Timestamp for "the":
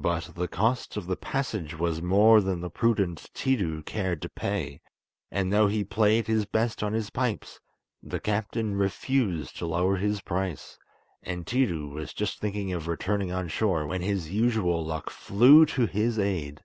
0.34-0.48, 1.06-1.14, 2.60-2.68, 8.02-8.18